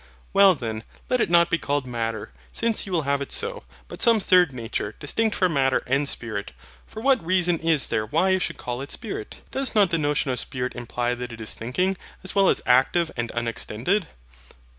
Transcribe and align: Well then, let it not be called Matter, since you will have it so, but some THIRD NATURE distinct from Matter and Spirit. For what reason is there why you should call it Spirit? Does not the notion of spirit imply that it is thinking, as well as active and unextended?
Well 0.33 0.55
then, 0.55 0.83
let 1.11 1.21
it 1.21 1.29
not 1.29 1.51
be 1.51 1.59
called 1.59 1.85
Matter, 1.85 2.31
since 2.51 2.87
you 2.87 2.91
will 2.91 3.03
have 3.03 3.21
it 3.21 3.31
so, 3.31 3.65
but 3.87 4.01
some 4.01 4.19
THIRD 4.19 4.51
NATURE 4.51 4.95
distinct 4.99 5.35
from 5.35 5.53
Matter 5.53 5.83
and 5.85 6.09
Spirit. 6.09 6.53
For 6.87 7.03
what 7.03 7.23
reason 7.23 7.59
is 7.59 7.87
there 7.89 8.07
why 8.07 8.29
you 8.29 8.39
should 8.39 8.57
call 8.57 8.81
it 8.81 8.91
Spirit? 8.91 9.41
Does 9.51 9.75
not 9.75 9.91
the 9.91 9.99
notion 9.99 10.31
of 10.31 10.39
spirit 10.39 10.75
imply 10.75 11.13
that 11.13 11.31
it 11.31 11.39
is 11.39 11.53
thinking, 11.53 11.97
as 12.23 12.33
well 12.33 12.49
as 12.49 12.63
active 12.65 13.11
and 13.15 13.31
unextended? 13.35 14.07